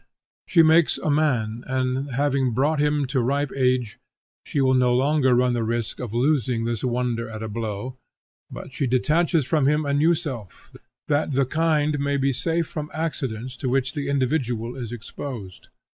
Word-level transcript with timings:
She 0.47 0.63
makes 0.63 0.97
a 0.97 1.11
man; 1.11 1.63
and 1.67 2.09
having 2.13 2.53
brought 2.53 2.79
him 2.79 3.05
to 3.05 3.19
ripe 3.19 3.51
age, 3.55 3.99
she 4.43 4.59
will 4.59 4.73
no 4.73 4.95
longer 4.95 5.35
run 5.35 5.53
the 5.53 5.63
risk 5.63 5.99
of 5.99 6.11
losing 6.11 6.63
this 6.63 6.83
wonder 6.83 7.29
at 7.29 7.43
a 7.43 7.47
blow, 7.47 7.97
but 8.49 8.73
she 8.73 8.87
detaches 8.87 9.45
from 9.45 9.67
him 9.67 9.85
a 9.85 9.93
new 9.93 10.15
self, 10.15 10.73
that 11.07 11.33
the 11.33 11.45
kind 11.45 11.99
may 11.99 12.17
be 12.17 12.33
safe 12.33 12.65
from 12.65 12.89
accidents 12.91 13.55
to 13.57 13.69
which 13.69 13.93
the 13.93 14.09
individual 14.09 14.75
is 14.75 14.91
exposed. 14.91 15.67